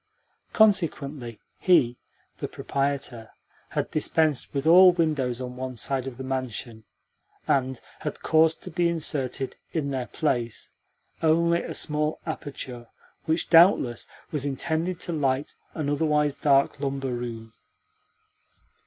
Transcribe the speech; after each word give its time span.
Consequently 0.51 1.39
he 1.59 1.95
(the 2.39 2.47
proprietor) 2.47 3.29
had 3.69 3.91
dispensed 3.91 4.51
with 4.51 4.65
all 4.65 4.91
windows 4.91 5.39
on 5.39 5.55
one 5.55 5.75
side 5.75 6.07
of 6.07 6.17
the 6.17 6.23
mansion, 6.23 6.85
and 7.47 7.79
had 7.99 8.23
caused 8.23 8.63
to 8.63 8.71
be 8.71 8.89
inserted, 8.89 9.57
in 9.73 9.91
their 9.91 10.07
place, 10.07 10.71
only 11.21 11.61
a 11.61 11.75
small 11.75 12.19
aperture 12.25 12.87
which, 13.25 13.51
doubtless, 13.51 14.07
was 14.31 14.43
intended 14.43 14.99
to 15.01 15.13
light 15.13 15.53
an 15.75 15.87
otherwise 15.87 16.33
dark 16.33 16.79
lumber 16.79 17.13
room. 17.13 17.53